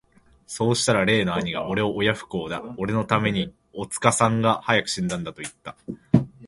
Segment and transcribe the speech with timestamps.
[0.47, 5.75] さうしたら例の兄がおれを親不孝だ、おれの為めに、おつかさんが早く死んだんだと云つた。